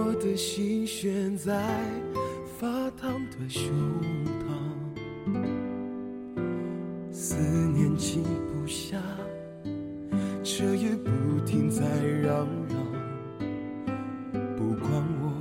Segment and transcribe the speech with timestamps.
[0.00, 1.74] 我的心悬在
[2.56, 3.72] 发烫的胸
[4.44, 5.32] 膛，
[7.12, 8.96] 思念静不下，
[10.44, 11.10] 彻夜不
[11.44, 12.76] 停在嚷嚷，
[14.56, 15.32] 不管我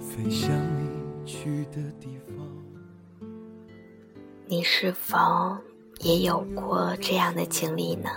[0.00, 0.90] 飞向你
[1.24, 2.44] 去的地方。
[4.46, 5.16] 你是否
[6.00, 8.10] 也有过这样的经历呢？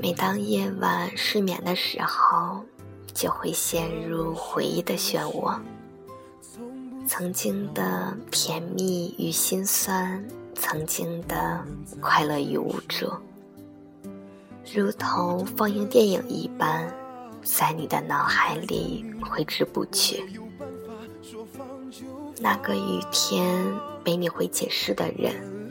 [0.00, 2.64] 每当夜晚失眠的时候，
[3.20, 5.54] 就会陷入回忆的漩涡，
[7.06, 10.24] 曾经的甜蜜与心酸，
[10.54, 11.62] 曾经的
[12.00, 13.12] 快乐与无助，
[14.72, 16.90] 如同放映电影一般，
[17.42, 20.24] 在你的脑海里挥之不去。
[22.38, 23.70] 那个雨天
[24.02, 25.70] 没你会解释的人，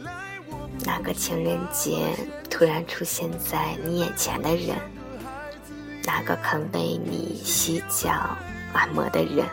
[0.85, 2.15] 那个情人节
[2.47, 4.77] 突然出现在你眼前的人，
[6.11, 8.35] 那个肯为你洗脚
[8.73, 9.45] 按摩的人，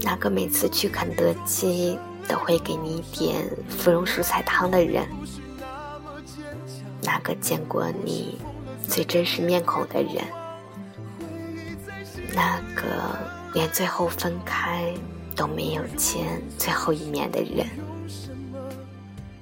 [0.00, 5.06] 那个每次去肯德基都会给你点芙蓉蔬菜汤的人，
[7.02, 8.36] 那个见过你
[8.88, 10.24] 最真实面孔的人，
[12.34, 13.16] 那个
[13.54, 14.92] 连最后分开。
[15.34, 17.66] 都没有见最后一面的人，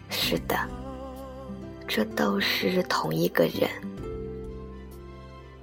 [0.08, 0.56] 是的，
[1.89, 3.69] 这都是同一个人，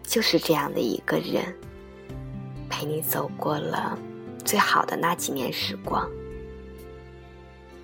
[0.07, 1.53] 就是这样的一个人，
[2.69, 3.99] 陪你走过了
[4.45, 6.09] 最好的那几年时光，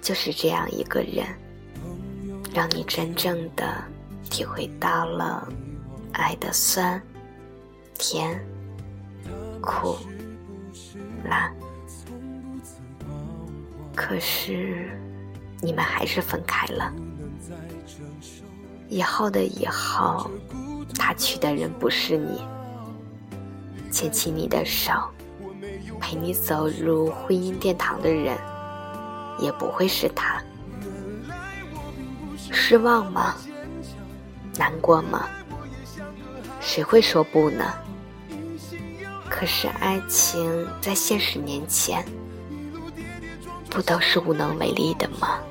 [0.02, 1.28] 就是这样一个人，
[2.54, 3.84] 让你真正的
[4.30, 5.46] 体会到了
[6.14, 7.00] 爱的酸、
[7.96, 8.42] 甜、
[9.62, 9.98] 苦、
[11.26, 11.54] 辣。
[13.94, 14.98] 可是，
[15.62, 16.92] 你们还是分开了。
[18.88, 20.30] 以后的以后，
[21.06, 22.42] 他娶的人不是你，
[23.92, 24.94] 牵起你的手，
[26.00, 28.38] 陪你走入婚姻殿堂的人，
[29.38, 30.42] 也不会是他。
[32.54, 33.36] 失望吗？
[34.58, 35.28] 难过吗？
[36.62, 37.74] 谁会说不呢？
[39.30, 42.02] 可是爱情在现实面前。
[43.70, 45.42] 不都是无能为力的吗？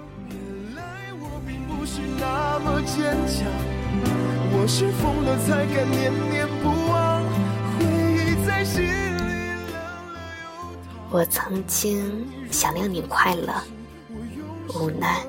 [11.11, 13.53] 我曾经想令你快乐，
[14.75, 15.21] 无奈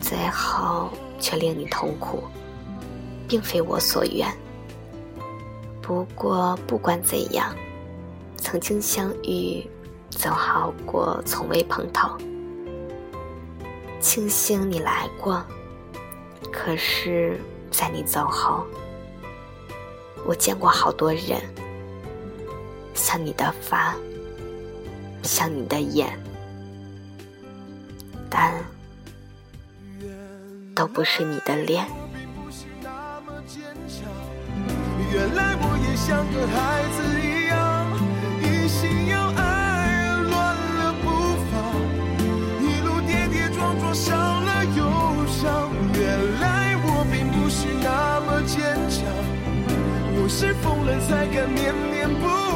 [0.00, 2.22] 最后却令你痛苦，
[3.26, 4.28] 并非我所愿。
[5.82, 7.54] 不过不管怎样，
[8.36, 9.68] 曾经相遇。
[10.10, 12.16] 总好过从未碰头。
[14.00, 15.44] 庆幸你来过，
[16.50, 17.38] 可是，
[17.70, 18.66] 在你走后，
[20.26, 21.40] 我见过好多人，
[22.94, 23.94] 像你的发，
[25.22, 26.18] 像你的眼，
[28.28, 28.52] 但
[30.74, 31.86] 都不是你的脸。
[35.10, 37.27] 原来我也像个孩子
[51.08, 52.47] 才敢念念不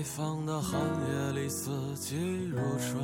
[0.00, 2.98] 北方的寒夜里，四季如春。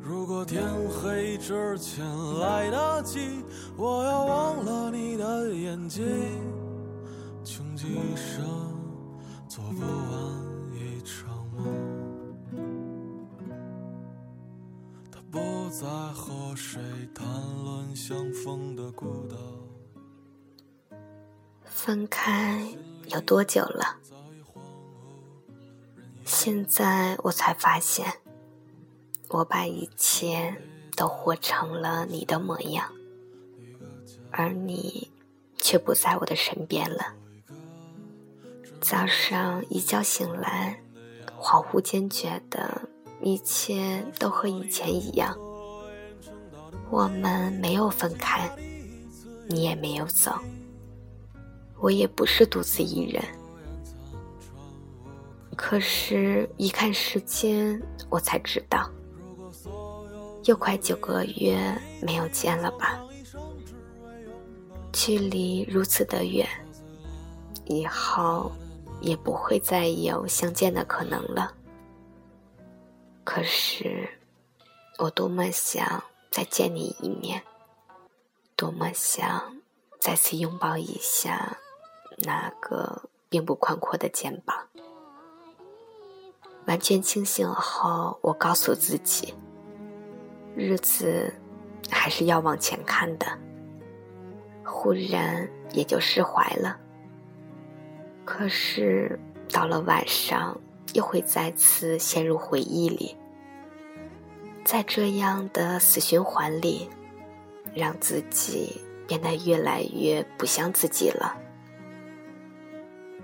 [0.00, 2.02] 如果天黑之前
[2.40, 3.44] 来得及，
[3.76, 6.02] 我要忘了你的眼睛，
[7.44, 8.42] 穷极一生
[9.50, 11.66] 做不完一场梦。
[15.10, 16.80] 他不再和谁
[17.14, 17.26] 谈
[17.62, 19.36] 论相逢的孤岛？
[21.66, 22.66] 分开
[23.08, 23.98] 有多久了？
[26.44, 28.14] 现在我才发现，
[29.28, 30.52] 我把一切
[30.96, 32.90] 都活成了你的模样，
[34.32, 35.08] 而你
[35.56, 37.14] 却不在我的身边了。
[38.80, 40.82] 早上一觉醒来，
[41.40, 42.88] 恍惚间觉得
[43.20, 45.38] 一切都和以前一样。
[46.90, 48.50] 我们没有分开，
[49.46, 50.34] 你也没有走，
[51.78, 53.22] 我也不是独自一人。
[55.56, 58.90] 可是，一看时间，我才知道，
[60.44, 61.56] 又快九个月
[62.00, 63.00] 没有见了吧？
[64.92, 66.46] 距离如此的远，
[67.66, 68.50] 以后
[69.00, 71.54] 也不会再有相见的可能了。
[73.24, 74.08] 可是，
[74.98, 77.42] 我多么想再见你一面，
[78.56, 79.56] 多么想
[80.00, 81.58] 再次拥抱一下
[82.18, 84.56] 那个并不宽阔的肩膀。
[86.66, 89.34] 完全清醒后，我告诉自己，
[90.54, 91.32] 日子
[91.90, 93.26] 还是要往前看的。
[94.64, 96.78] 忽然也就释怀了。
[98.24, 99.18] 可是
[99.50, 100.58] 到了晚上，
[100.94, 103.16] 又会再次陷入回忆里，
[104.64, 106.88] 在这样的死循环里，
[107.74, 111.36] 让自己变得越来越不像自己了。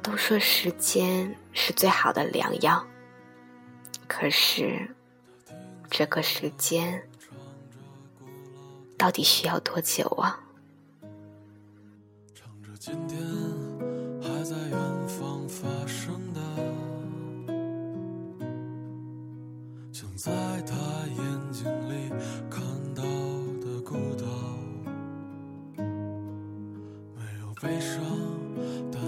[0.03, 2.85] 都说时间是最好的良药。
[4.09, 4.89] 可是，
[5.91, 7.09] 这个时间
[8.97, 10.41] 到底需要多久啊？
[12.35, 13.21] 唱着今天
[14.21, 16.41] 还在远方发生的，
[19.93, 20.33] 像在
[20.63, 20.75] 他
[21.07, 22.09] 眼睛里
[22.51, 22.61] 看
[22.95, 23.03] 到
[23.61, 24.27] 的孤岛，
[25.77, 28.03] 没有悲伤，
[28.91, 29.01] 但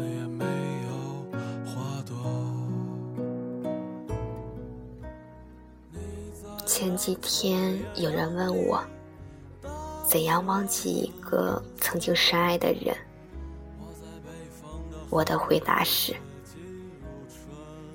[6.80, 8.82] 前几天有人问我，
[10.08, 12.96] 怎样忘记一个曾经深爱的人？
[15.10, 16.16] 我的回答是：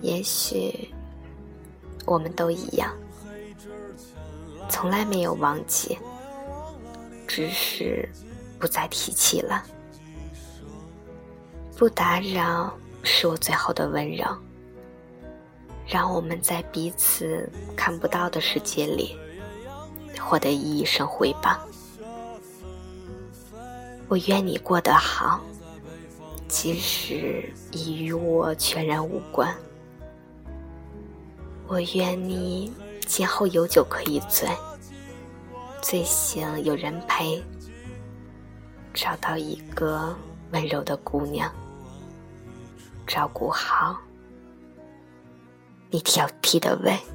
[0.01, 0.93] 也许
[2.05, 2.95] 我们都一样，
[4.69, 5.97] 从来没有忘记，
[7.25, 8.07] 只是
[8.59, 9.65] 不再提起了。
[11.75, 12.71] 不打扰
[13.01, 14.23] 是我最后的温柔。
[15.87, 19.15] 让我们在彼此看不到的世界里
[20.19, 21.59] 获得一生回报。
[24.07, 25.41] 我愿你过得好，
[26.47, 29.55] 即使已与我全然无关。
[31.67, 32.71] 我愿你
[33.07, 34.47] 今后有酒可以醉，
[35.81, 37.43] 醉醒有人陪，
[38.93, 40.15] 找到一个
[40.51, 41.51] 温柔的姑娘，
[43.07, 43.99] 照顾好。
[45.95, 47.14] 你调皮地问。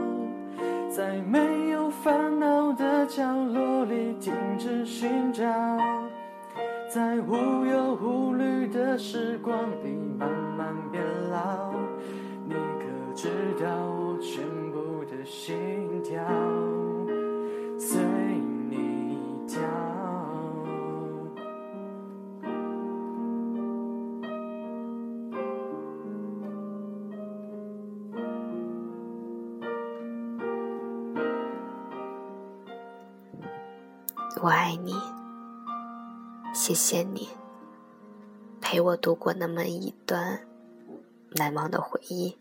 [0.93, 5.45] 在没有烦恼的角落里停止寻找。
[6.93, 11.71] 在无忧无虑的时光里慢慢变老，
[12.45, 13.29] 你可知
[13.63, 15.55] 道我全部的心
[34.43, 34.95] 我爱你。
[36.51, 37.29] 谢谢你
[38.59, 40.39] 陪我度过那么一段
[41.35, 42.35] 难忘的回忆，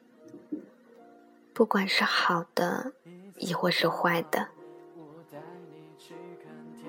[1.52, 2.92] 不管是好的，
[3.37, 4.49] 亦或是坏的。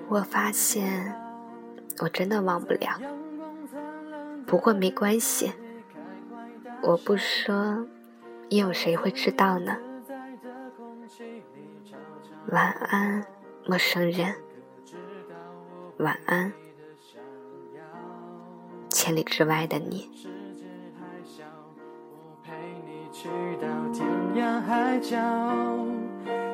[0.08, 1.14] 我发现
[1.98, 2.98] 我真的忘不了，
[4.46, 5.52] 不过没关系，
[6.82, 7.86] 我不说，
[8.48, 9.76] 又有谁会知道呢？
[12.50, 13.26] 晚安，
[13.66, 14.34] 陌生人。
[16.02, 16.52] 晚安。
[18.90, 20.10] 千里之外的你。
[20.14, 20.64] 世界
[20.98, 21.44] 还小，
[22.10, 22.52] 我陪
[22.86, 23.28] 你去
[23.60, 24.06] 到天
[24.36, 25.16] 涯海角，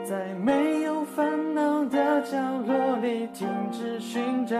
[0.04, 4.56] 在没有烦恼的角落里停止寻找，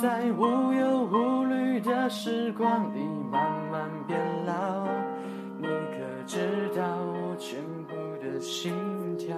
[0.00, 3.00] 在无忧无虑的时光里
[3.30, 4.86] 慢慢变老。
[5.58, 8.72] 你可知道我全部的心
[9.16, 9.36] 跳？